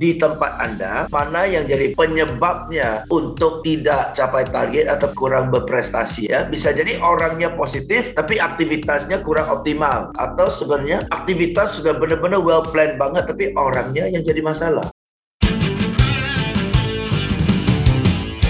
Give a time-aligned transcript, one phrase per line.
[0.00, 6.48] di tempat Anda, mana yang jadi penyebabnya untuk tidak capai target atau kurang berprestasi ya.
[6.48, 12.96] Bisa jadi orangnya positif tapi aktivitasnya kurang optimal atau sebenarnya aktivitas sudah benar-benar well planned
[12.96, 14.88] banget tapi orangnya yang jadi masalah.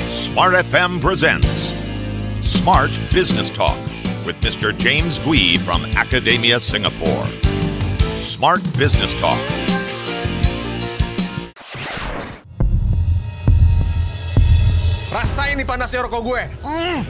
[0.06, 1.74] Smart FM presents
[2.46, 3.78] Smart Business Talk
[4.22, 4.70] with Mr.
[4.70, 7.26] James Gui from Academia Singapore.
[8.14, 9.42] Smart Business Talk
[15.10, 16.42] Rasain nih panasnya rokok gue.
[16.62, 17.02] Mm.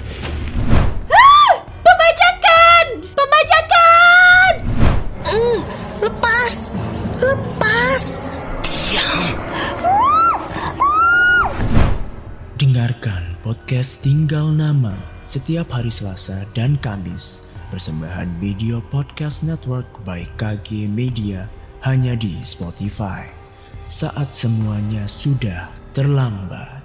[1.12, 1.52] Ah!
[1.84, 2.84] Pembajakan!
[3.12, 4.52] Pembajakan!
[5.28, 5.60] Mm,
[6.08, 6.54] lepas!
[7.20, 8.04] Lepas!
[8.64, 9.36] Diam!
[12.56, 14.96] Dengarkan podcast Tinggal Nama
[15.28, 17.52] setiap hari Selasa dan Kamis.
[17.68, 21.52] Persembahan video podcast network by KG Media
[21.84, 23.28] hanya di Spotify.
[23.92, 26.79] Saat semuanya sudah terlambat.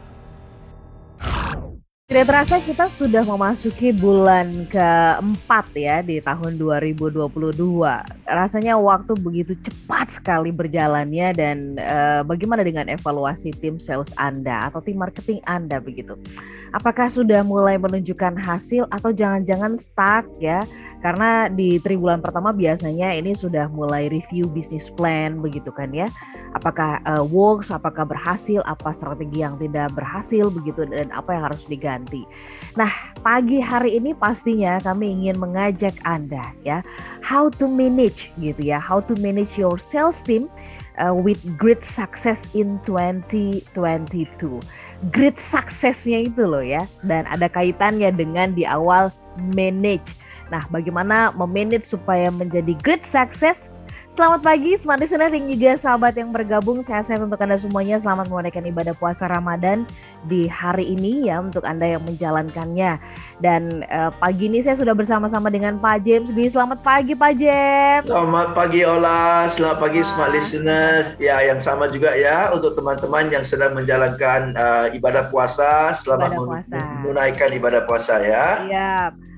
[2.16, 7.28] Tidak terasa kita sudah memasuki bulan keempat ya di tahun 2022.
[8.24, 14.80] Rasanya waktu begitu cepat sekali berjalannya dan uh, bagaimana dengan evaluasi tim sales Anda atau
[14.80, 16.16] tim marketing Anda begitu?
[16.72, 20.64] Apakah sudah mulai menunjukkan hasil atau jangan-jangan stuck ya?
[21.04, 26.08] Karena di triwulan pertama biasanya ini sudah mulai review bisnis plan begitu kan ya.
[26.56, 31.68] Apakah uh, works, apakah berhasil, apa strategi yang tidak berhasil begitu dan apa yang harus
[31.68, 32.22] diganti ganti.
[32.78, 32.92] Nah,
[33.26, 36.86] pagi hari ini pastinya kami ingin mengajak Anda ya,
[37.26, 40.46] how to manage gitu ya, how to manage your sales team
[41.02, 43.66] uh, with great success in 2022.
[45.10, 49.10] Great successnya itu loh ya, dan ada kaitannya dengan di awal
[49.56, 50.14] manage.
[50.54, 53.74] Nah, bagaimana memanage supaya menjadi great success
[54.16, 56.80] Selamat pagi, smart listener dan juga sahabat yang bergabung.
[56.80, 58.00] Saya sehat untuk Anda semuanya.
[58.00, 59.84] Selamat menunaikan ibadah puasa Ramadan
[60.24, 62.96] di hari ini ya untuk Anda yang menjalankannya.
[63.44, 66.48] Dan uh, pagi ini saya sudah bersama-sama dengan Pak James Gui.
[66.48, 68.08] Selamat pagi Pak James.
[68.08, 70.08] Selamat pagi Ola, selamat pagi ah.
[70.08, 71.20] smart listeners.
[71.20, 75.92] Ya, yang sama juga ya untuk teman-teman yang sedang menjalankan uh, ibadah puasa.
[75.92, 76.80] Selamat ibadah puasa.
[77.04, 78.64] menunaikan ibadah puasa ya.
[78.64, 78.96] Iya.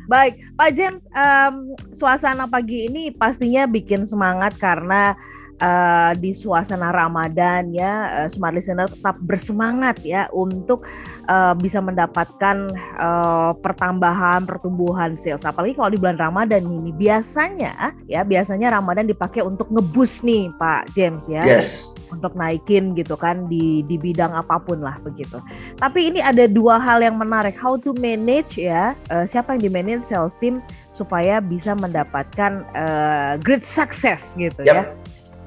[0.07, 5.19] Baik, Pak James, um, suasana pagi ini pastinya bikin semangat karena
[5.61, 10.85] uh, di suasana Ramadan ya, uh, smart listener tetap bersemangat ya untuk
[11.29, 15.45] uh, bisa mendapatkan uh, pertambahan pertumbuhan sales.
[15.45, 20.93] Apalagi kalau di bulan Ramadan ini biasanya ya, biasanya Ramadan dipakai untuk ngebus nih Pak
[20.93, 21.43] James ya.
[21.45, 25.43] Yes untuk naikin gitu kan di di bidang apa pun lah begitu.
[25.79, 27.55] Tapi ini ada dua hal yang menarik.
[27.57, 30.63] How to manage ya uh, siapa yang di manage sales team
[30.95, 34.75] supaya bisa mendapatkan uh, great success gitu yep.
[34.75, 34.83] ya.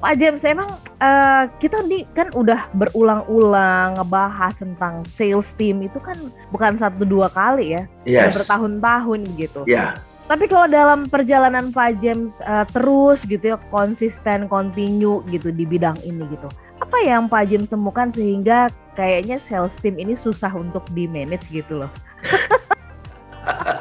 [0.01, 0.65] Pak James, emang
[0.97, 6.17] uh, kita nih kan udah berulang-ulang ngebahas tentang sales team itu kan
[6.49, 8.33] bukan satu dua kali ya, yes.
[8.33, 9.61] bertahun-tahun gitu.
[9.69, 10.01] Yeah.
[10.25, 16.01] Tapi kalau dalam perjalanan Pak James uh, terus gitu ya konsisten, continue gitu di bidang
[16.01, 16.49] ini gitu.
[16.81, 21.85] Apa yang Pak James temukan sehingga kayaknya sales team ini susah untuk di manage gitu
[21.85, 21.91] loh.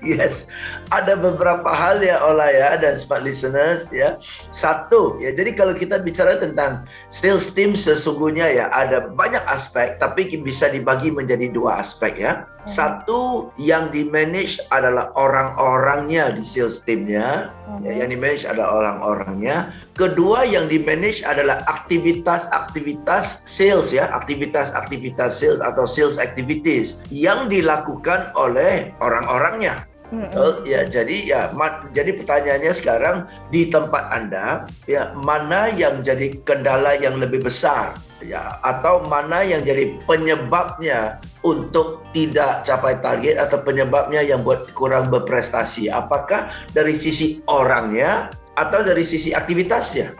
[0.04, 0.48] Yes,
[0.96, 4.16] ada beberapa hal ya Ola ya dan smart listeners ya.
[4.48, 10.32] Satu ya, jadi kalau kita bicara tentang sales team sesungguhnya ya ada banyak aspek tapi
[10.40, 12.48] bisa dibagi menjadi dua aspek ya.
[12.60, 12.68] Hmm.
[12.68, 17.48] Satu yang di manage adalah orang-orangnya di sales teamnya,
[17.80, 17.98] ya, hmm.
[18.04, 19.72] yang di manage adalah orang-orangnya.
[19.96, 28.28] Kedua yang di manage adalah aktivitas-aktivitas sales ya, aktivitas-aktivitas sales atau sales activities yang dilakukan
[28.36, 29.88] oleh orang-orangnya.
[30.10, 30.34] Mm-hmm.
[30.34, 33.16] Oh, ya jadi ya ma- jadi pertanyaannya sekarang
[33.54, 39.62] di tempat Anda ya mana yang jadi kendala yang lebih besar ya atau mana yang
[39.62, 47.38] jadi penyebabnya untuk tidak capai target atau penyebabnya yang buat kurang berprestasi apakah dari sisi
[47.46, 50.10] orangnya atau dari sisi aktivitasnya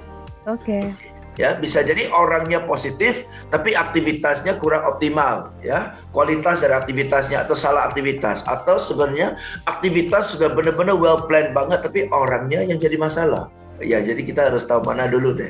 [0.46, 0.86] Oke.
[0.86, 1.09] Okay
[1.40, 7.88] ya bisa jadi orangnya positif tapi aktivitasnya kurang optimal ya kualitas dari aktivitasnya atau salah
[7.88, 13.48] aktivitas atau sebenarnya aktivitas sudah benar-benar well planned banget tapi orangnya yang jadi masalah
[13.80, 15.48] ya jadi kita harus tahu mana dulu deh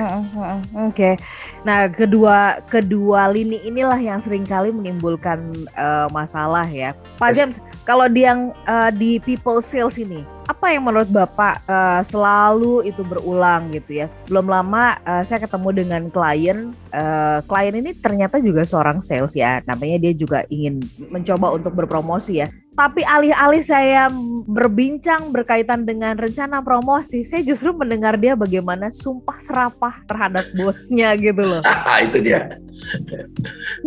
[0.00, 1.14] Oke, okay.
[1.60, 7.60] nah kedua kedua lini inilah yang sering kali menimbulkan uh, masalah ya, Pak James.
[7.84, 13.06] Kalau di yang uh, di people sales ini, apa yang menurut Bapak uh, selalu itu
[13.06, 14.06] berulang gitu ya?
[14.26, 19.62] Belum lama uh, saya ketemu dengan klien, uh, klien ini ternyata juga seorang sales ya,
[19.62, 22.50] namanya dia juga ingin mencoba untuk berpromosi ya.
[22.74, 24.10] Tapi alih-alih saya
[24.46, 31.42] berbincang berkaitan dengan rencana promosi, saya justru mendengar dia bagaimana sumpah serapah terhadap bosnya gitu
[31.46, 31.62] loh.
[32.06, 32.58] itu dia.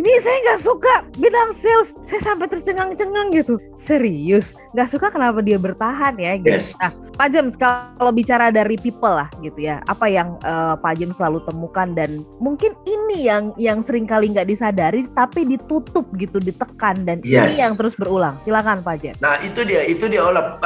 [0.00, 3.60] Ini saya nggak suka bidang sales, saya sampai tercengang-cengang gitu.
[3.76, 6.38] Serius, nggak suka kenapa dia bertahan ya?
[6.40, 6.56] Gitu.
[6.56, 6.72] Yes.
[6.80, 11.18] Nah, Pak James kalau bicara dari people lah gitu ya, apa yang uh, Pak James
[11.18, 17.04] selalu temukan dan mungkin ini yang yang sering kali nggak disadari tapi ditutup gitu, ditekan
[17.06, 17.52] dan yes.
[17.52, 18.36] ini yang terus berulang.
[18.42, 19.14] Silakan Pak Jen.
[19.20, 20.58] Nah itu dia, itu dia olah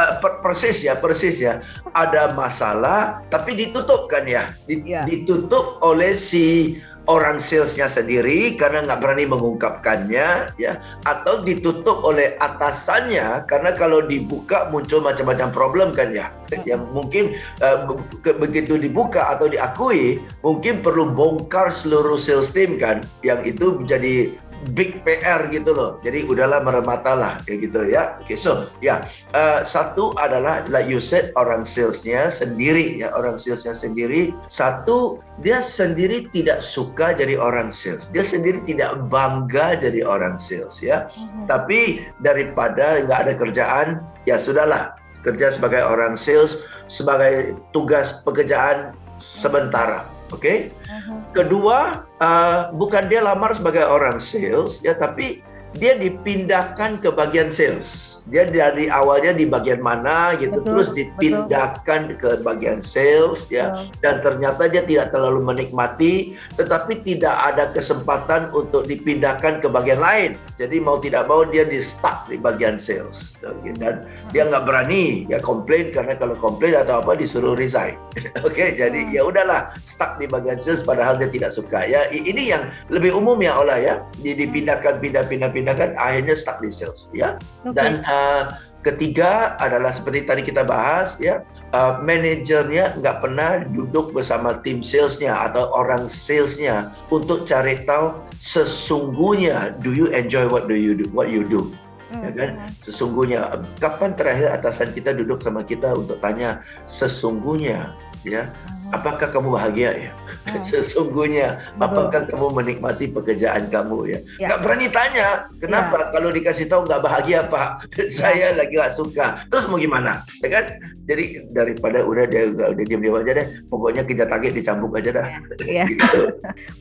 [0.44, 1.60] persis ya, persis ya.
[1.92, 5.04] Ada masalah tapi ditutup kan ya, yeah.
[5.04, 6.78] ditutup oleh si
[7.08, 10.72] orang salesnya sendiri karena nggak berani mengungkapkannya ya
[11.08, 16.28] atau ditutup oleh atasannya karena kalau dibuka muncul macam-macam problem kan ya.
[16.68, 17.24] Yang mungkin
[17.64, 17.88] uh,
[18.24, 24.32] begitu dibuka atau diakui mungkin perlu bongkar seluruh sales team kan yang itu menjadi
[24.74, 25.90] big PR gitu loh.
[26.02, 28.18] Jadi udahlah meremata lah kayak gitu ya.
[28.18, 28.98] Oke, okay, so ya yeah.
[29.34, 34.34] uh, satu adalah like you said orang salesnya sendiri ya orang salesnya sendiri.
[34.50, 38.10] Satu dia sendiri tidak suka jadi orang sales.
[38.10, 41.06] Dia sendiri tidak bangga jadi orang sales ya.
[41.14, 41.44] Mm-hmm.
[41.46, 41.80] Tapi
[42.22, 43.88] daripada nggak ada kerjaan
[44.26, 50.40] ya sudahlah kerja sebagai orang sales sebagai tugas pekerjaan sementara Oke.
[50.40, 50.58] Okay?
[50.88, 51.18] Uh-huh.
[51.32, 55.40] Kedua, uh, bukan dia lamar sebagai orang sales ya, tapi
[55.76, 62.12] dia dipindahkan ke bagian sales dia dari awalnya di bagian mana gitu betul, terus dipindahkan
[62.12, 62.20] betul.
[62.20, 64.00] ke bagian sales ya betul.
[64.04, 70.30] dan ternyata dia tidak terlalu menikmati tetapi tidak ada kesempatan untuk dipindahkan ke bagian lain
[70.58, 73.38] jadi mau tidak mau dia di stuck di bagian sales.
[73.78, 74.02] Dan
[74.34, 77.94] dia nggak berani ya komplain karena kalau komplain atau apa disuruh resign.
[78.42, 81.86] Oke okay, jadi ya udahlah stuck di bagian sales padahal dia tidak suka.
[81.86, 84.02] Ya ini yang lebih umum ya olah ya.
[84.18, 87.38] Dipindahkan pindah-pindah pindahkan akhirnya stuck di sales ya.
[87.62, 87.78] Okay.
[87.78, 88.48] dan Uh,
[88.86, 91.42] ketiga adalah seperti tadi kita bahas ya
[91.74, 99.74] uh, manajernya nggak pernah duduk bersama tim salesnya atau orang salesnya untuk cari tahu sesungguhnya
[99.82, 101.68] do you enjoy what do you do what you do
[102.14, 102.50] hmm, ya kan?
[102.86, 107.92] sesungguhnya kapan terakhir atasan kita duduk sama kita untuk tanya sesungguhnya
[108.22, 108.46] ya
[108.92, 110.10] apakah kamu bahagia ya?
[110.48, 110.62] Hmm.
[110.68, 114.18] Sesungguhnya, apakah kamu menikmati pekerjaan kamu ya?
[114.40, 114.48] ya.
[114.56, 116.08] Gak berani tanya, kenapa?
[116.08, 116.10] Ya.
[116.14, 117.68] Kalau dikasih tahu nggak bahagia Pak,
[118.18, 118.56] saya ya.
[118.56, 119.44] lagi nggak suka.
[119.52, 120.24] Terus mau gimana?
[120.40, 120.64] Ya kan?
[121.08, 125.26] Jadi daripada udah dia udah diam diam aja deh, pokoknya kita target dicambuk aja dah.
[125.64, 125.88] Ya.
[125.90, 126.28] gitu.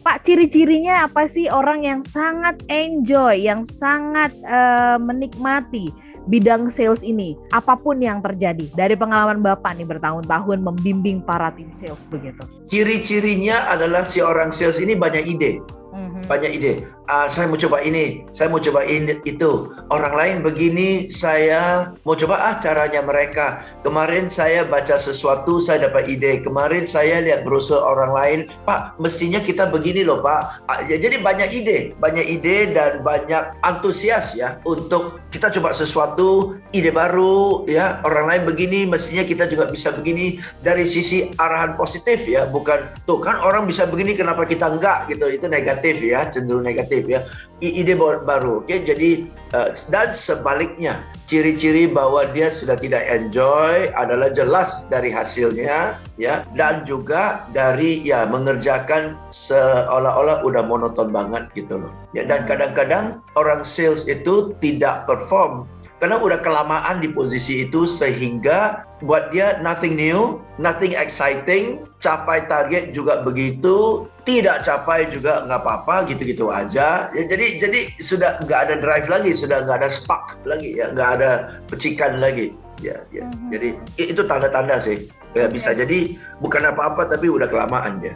[0.04, 6.07] Pak, ciri-cirinya apa sih orang yang sangat enjoy, yang sangat uh, menikmati?
[6.28, 11.72] Bidang sales ini, apa pun yang terjadi dari pengalaman Bapak nih bertahun-tahun membimbing para tim
[11.72, 12.44] sales begitu.
[12.68, 15.64] Ciri-cirinya adalah si orang sales ini banyak ide.
[15.96, 16.24] Mm-hmm.
[16.28, 19.72] Banyak ide uh, saya mau coba ini, saya mau coba ini itu.
[19.88, 23.64] Orang lain begini, saya mau coba ah caranya mereka.
[23.84, 26.44] Kemarin saya baca sesuatu, saya dapat ide.
[26.44, 30.68] Kemarin saya lihat brosur orang lain, Pak, mestinya kita begini loh, Pak.
[30.68, 36.60] Uh, ya, jadi banyak ide, banyak ide dan banyak antusias ya untuk kita coba sesuatu,
[36.76, 38.00] ide baru ya.
[38.04, 43.20] Orang lain begini, mestinya kita juga bisa begini dari sisi arahan positif ya, bukan tuh
[43.24, 45.32] kan orang bisa begini kenapa kita enggak gitu.
[45.32, 47.22] Itu negatif ya, cenderung negatif kreatif ya.
[47.58, 48.70] Ide baru oke?
[48.70, 48.86] Okay?
[48.86, 49.26] jadi
[49.58, 56.46] uh, dan sebaliknya ciri-ciri bahwa dia sudah tidak enjoy adalah jelas dari hasilnya ya.
[56.54, 62.30] Dan juga dari ya mengerjakan seolah-olah udah monoton banget gitu loh ya.
[62.30, 65.66] Dan kadang-kadang orang sales itu tidak perform
[65.98, 72.94] karena udah kelamaan di posisi itu sehingga buat dia nothing new, nothing exciting, capai target
[72.94, 77.10] juga begitu, tidak capai juga nggak apa-apa, gitu-gitu aja.
[77.14, 81.10] Ya, jadi jadi sudah nggak ada drive lagi, sudah nggak ada spark lagi, ya nggak
[81.22, 81.30] ada
[81.70, 82.54] pecikan lagi.
[82.78, 83.26] Ya, ya.
[83.26, 83.50] Mm-hmm.
[83.50, 85.10] Jadi itu tanda-tanda sih.
[85.34, 88.14] Ya, bisa jadi bukan apa-apa tapi udah kelamaan ya.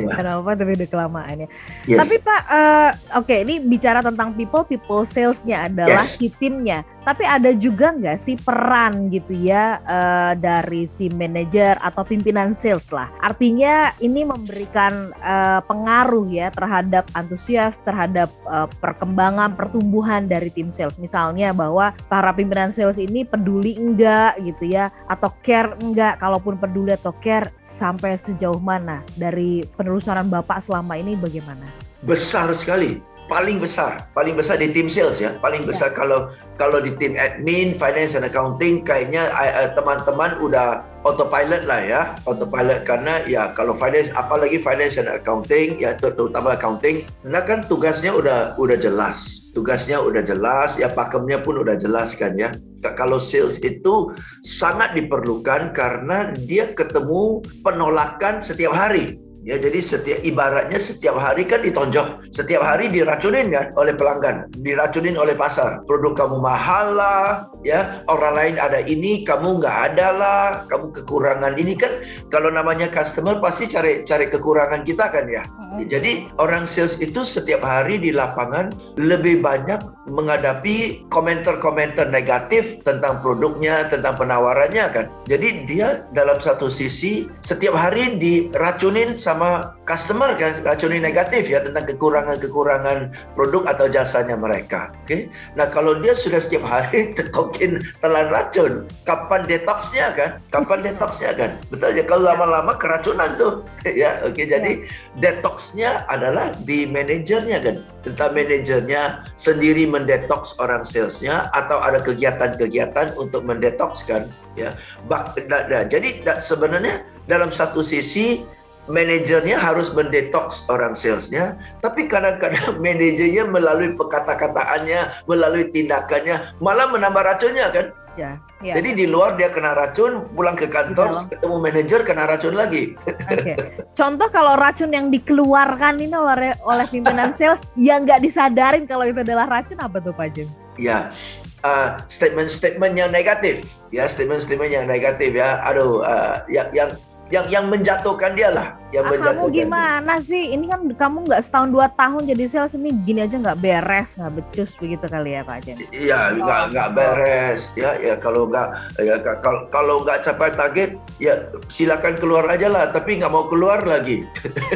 [0.00, 1.48] Bukan apa tapi udah kelamaan ya.
[1.86, 1.98] Yes.
[2.00, 6.16] Tapi Pak, uh, oke okay, ini bicara tentang people, people salesnya adalah yes.
[6.16, 6.82] si timnya.
[7.00, 12.92] Tapi ada juga nggak sih peran gitu ya uh, dari si manajer atau pimpinan sales
[12.92, 13.08] lah.
[13.24, 21.00] Artinya ini memberikan uh, pengaruh ya terhadap antusias, terhadap uh, perkembangan pertumbuhan dari tim sales.
[21.00, 26.20] Misalnya bahwa para pimpinan sales ini peduli enggak gitu ya atau care enggak.
[26.20, 31.64] Kalaupun peduli atau care sampai sejauh mana dari penelusuran Bapak selama ini bagaimana?
[32.00, 36.90] Besar sekali paling besar, paling besar di tim sales ya, paling besar kalau kalau di
[36.98, 43.54] tim admin, finance and accounting kayaknya uh, teman-teman udah autopilot lah ya, autopilot karena ya
[43.54, 49.46] kalau finance apalagi finance and accounting ya terutama accounting, nah kan tugasnya udah udah jelas,
[49.54, 52.50] tugasnya udah jelas, ya pakemnya pun udah jelas kan ya.
[52.82, 54.10] Kalau sales itu
[54.42, 61.66] sangat diperlukan karena dia ketemu penolakan setiap hari Ya, jadi setiap ibaratnya setiap hari kan
[61.66, 65.82] ditonjok, setiap hari diracunin kan oleh pelanggan, diracunin oleh pasar.
[65.90, 71.58] Produk kamu mahal lah, ya orang lain ada ini, kamu nggak ada lah, kamu kekurangan
[71.58, 71.90] ini kan.
[72.30, 75.42] Kalau namanya customer pasti cari cari kekurangan kita kan ya.
[75.82, 83.86] Jadi orang sales itu setiap hari di lapangan lebih banyak menghadapi komentar-komentar negatif tentang produknya,
[83.90, 85.06] tentang penawarannya kan.
[85.30, 89.39] Jadi dia dalam satu sisi setiap hari diracunin sama
[89.88, 94.92] customer kan, racunin negatif ya tentang kekurangan-kekurangan produk atau jasanya mereka.
[95.04, 95.06] Oke.
[95.06, 95.20] Okay?
[95.56, 100.30] Nah kalau dia sudah setiap hari terkokin telan racun, kapan detoxnya kan?
[100.52, 101.50] Kapan detoxnya kan?
[101.72, 104.20] Betul ya kalau lama-lama keracunan tuh ya.
[104.22, 104.70] Oke okay, jadi
[105.18, 107.76] detoxnya adalah di manajernya kan.
[108.04, 114.28] Tentang manajernya sendiri mendetoks orang salesnya atau ada kegiatan-kegiatan untuk mendetokskan
[114.58, 114.72] ya.
[115.08, 118.42] Bak, da, da, jadi da, sebenarnya dalam satu sisi
[118.88, 127.68] manajernya harus mendetoks orang salesnya, tapi kadang-kadang manajernya melalui kata-kataannya, melalui tindakannya, malah menambah racunnya
[127.74, 127.86] kan?
[128.18, 128.74] Ya, ya.
[128.74, 132.94] Jadi di luar dia kena racun, pulang ke kantor ketemu manajer kena racun lagi.
[133.30, 133.56] Okay.
[133.94, 139.22] Contoh kalau racun yang dikeluarkan ini oleh oleh pimpinan sales yang nggak disadarin kalau itu
[139.22, 140.50] adalah racun apa tuh Pak James?
[140.76, 141.14] Ya,
[141.62, 145.62] uh, statement-statement yang negatif, ya statement-statement yang negatif ya.
[145.62, 146.90] Aduh, uh, yang yang
[147.30, 148.74] yang yang menjatuhkan dia lah.
[148.90, 150.26] Yang ah, menjatuhkan kamu gimana dia.
[150.26, 150.42] sih?
[150.50, 154.32] Ini kan kamu nggak setahun dua tahun jadi sales ini gini aja nggak beres nggak
[154.34, 155.78] becus begitu kali ya Pak Jen?
[155.94, 156.66] Iya nggak oh.
[156.74, 157.60] nggak beres.
[157.78, 158.68] Ya ya kalau nggak
[158.98, 161.38] ya kalau kalau nggak capai target ya
[161.70, 164.26] silakan keluar aja lah tapi nggak mau keluar lagi.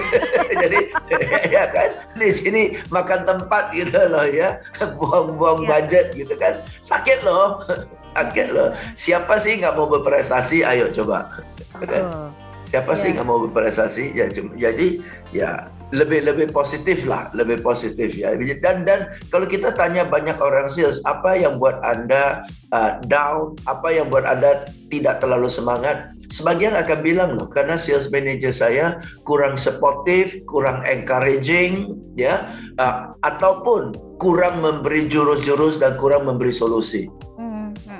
[0.63, 0.95] Jadi
[1.55, 1.91] ya kan?
[2.15, 4.63] Di sini makan tempat gitu loh ya.
[4.95, 5.83] Buang-buang ya.
[5.83, 6.63] budget gitu kan?
[6.87, 7.67] Sakit loh.
[8.15, 8.71] Sakit loh.
[8.95, 10.63] Siapa sih nggak mau berprestasi?
[10.63, 11.43] Ayo coba.
[11.83, 12.31] Kan?
[12.75, 13.01] Siapa yeah.
[13.07, 14.05] sih nggak mau berprestasi?
[14.19, 14.99] Ya jadi
[15.31, 18.35] ya lebih lebih positif lah lebih positif ya.
[18.35, 22.43] Dan dan kalau kita tanya banyak orang sales apa yang buat anda
[22.75, 23.55] uh, down?
[23.71, 26.11] Apa yang buat anda tidak terlalu semangat?
[26.35, 32.43] Sebagian akan bilang loh karena sales manager saya kurang supportive kurang encouraging ya
[32.83, 37.07] uh, ataupun kurang memberi jurus-jurus dan kurang memberi solusi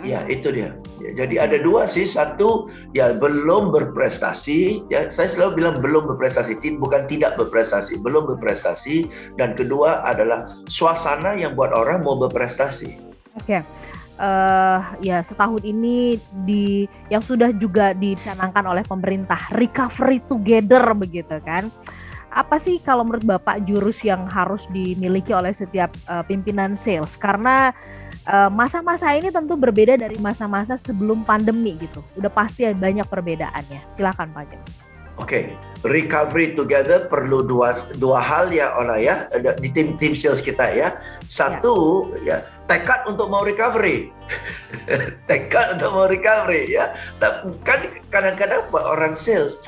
[0.05, 0.77] Ya itu dia.
[1.01, 2.05] Ya, jadi ada dua sih.
[2.05, 4.85] Satu ya belum berprestasi.
[4.93, 9.09] Ya saya selalu bilang belum berprestasi, bukan tidak berprestasi, belum berprestasi.
[9.41, 13.01] Dan kedua adalah suasana yang buat orang mau berprestasi.
[13.41, 13.61] Oke.
[13.61, 13.63] Okay.
[14.15, 16.15] Uh, eh, ya setahun ini
[16.47, 21.67] di yang sudah juga dicanangkan oleh pemerintah recovery together begitu kan
[22.35, 27.71] apa sih kalau menurut Bapak jurus yang harus dimiliki oleh setiap uh, pimpinan sales karena
[28.25, 32.01] Eh, masa-masa uh, ini tentu berbeda dari masa-masa sebelum pandemi gitu.
[32.17, 33.85] Udah pasti banyak perbedaannya.
[33.93, 34.61] Silakan Pak Jen.
[35.15, 35.43] Oke, okay.
[35.87, 40.97] recovery together perlu dua dua hal ya Ola ya di tim tim sales kita ya.
[41.29, 44.09] Satu ya, ya tekad untuk mau recovery.
[45.31, 46.97] tekad untuk mau recovery ya.
[47.63, 49.61] Kan kadang-kadang orang sales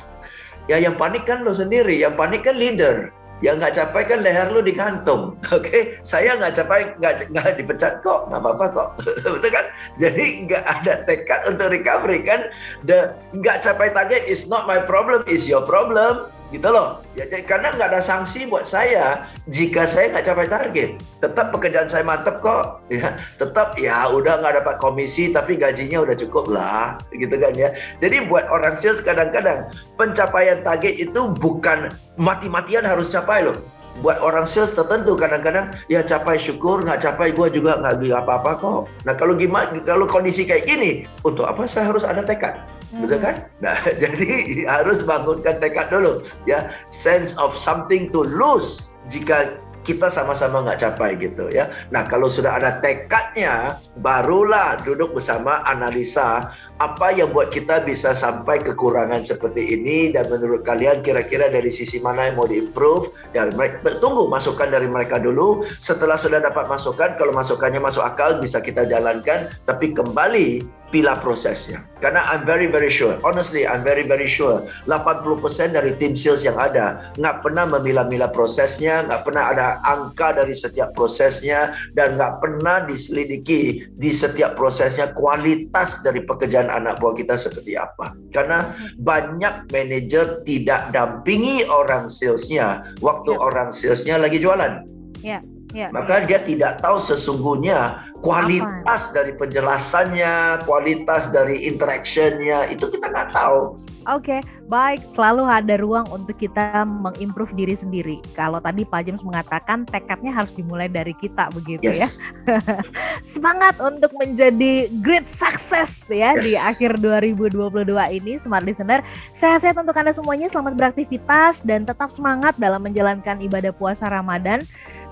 [0.67, 3.11] ya yang panik kan lo sendiri, yang panik kan leader
[3.45, 5.61] yang nggak capai kan leher lu digantung, oke?
[5.61, 6.01] Okay?
[6.01, 8.89] Saya nggak capai, nggak nggak dipecat kok, nggak apa-apa kok,
[9.25, 9.65] betul kan?
[10.01, 12.49] Jadi nggak ada tekad untuk recovery kan?
[12.89, 17.03] The nggak capai target is not my problem, is your problem gitu loh.
[17.17, 20.89] Ya, jadi, karena nggak ada sanksi buat saya jika saya nggak capai target.
[21.19, 22.79] Tetap pekerjaan saya mantep kok.
[22.97, 27.75] Ya, tetap ya udah nggak dapat komisi tapi gajinya udah cukup lah, gitu kan ya.
[28.01, 33.59] Jadi buat orang sales kadang-kadang pencapaian target itu bukan mati-matian harus capai loh.
[34.01, 38.81] Buat orang sales tertentu kadang-kadang ya capai syukur nggak capai gue juga nggak apa-apa kok.
[39.05, 42.57] Nah kalau gimana kalau kondisi kayak gini untuk apa saya harus ada tekad?
[42.91, 43.05] Hmm.
[43.05, 43.35] betul kan?
[43.63, 50.67] Nah, jadi harus bangunkan tekad dulu, ya, sense of something to lose jika kita sama-sama
[50.67, 51.71] nggak capai gitu ya.
[51.95, 56.51] Nah kalau sudah ada tekadnya, barulah duduk bersama analisa
[56.83, 62.03] apa yang buat kita bisa sampai kekurangan seperti ini dan menurut kalian kira-kira dari sisi
[62.03, 65.63] mana yang mau diimprove dan mereka tunggu masukan dari mereka dulu.
[65.79, 69.47] Setelah sudah dapat masukan, kalau masukannya masuk akal bisa kita jalankan.
[69.63, 71.83] Tapi kembali pilah prosesnya.
[71.99, 76.55] Karena I'm very very sure, honestly I'm very very sure 80% dari tim sales yang
[76.55, 82.85] ada nggak pernah memilah-milah prosesnya, nggak pernah ada angka dari setiap prosesnya dan nggak pernah
[82.87, 88.13] diselidiki di setiap prosesnya kualitas dari pekerjaan anak buah kita seperti apa.
[88.31, 93.43] Karena banyak manajer tidak dampingi orang salesnya waktu Ya.
[93.43, 94.87] orang salesnya lagi jualan.
[95.19, 95.43] Ya,
[95.75, 95.91] ya.
[95.91, 103.77] Maka dia tidak tahu sesungguhnya kualitas dari penjelasannya, kualitas dari interactionnya itu kita nggak tahu.
[104.07, 104.39] Oke,
[104.71, 105.03] baik.
[105.11, 108.23] Selalu ada ruang untuk kita mengimprove diri sendiri.
[108.31, 112.07] Kalau tadi Pak James mengatakan tekadnya harus dimulai dari kita begitu ya.
[112.07, 112.15] Yes.
[113.35, 116.43] Semangat untuk menjadi great success ya Yes.
[116.47, 117.83] di akhir 2022
[118.15, 119.03] ini Smart Listener.
[119.35, 124.63] Sehat-sehat untuk Anda semuanya, selamat beraktivitas dan tetap semangat dalam menjalankan ibadah puasa Ramadan.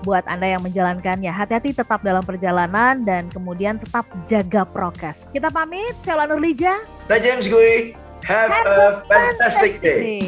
[0.04, 5.30] Buat Anda yang menjalankannya, hati-hati tetap dalam perjalanan dan kemudian tetap jaga prokes.
[5.32, 6.84] Kita pamit, saya Ola Nurlija.
[7.08, 10.20] Saya James Gui, have, Have a fantastic day.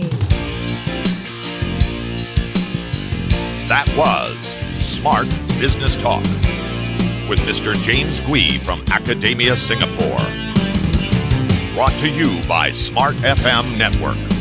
[3.68, 5.28] That was Smart
[5.60, 6.24] Business Talk
[7.28, 7.76] with Mr.
[7.82, 10.24] James Gui from Academia Singapore.
[11.74, 14.37] Brought to you by Smart FM Network.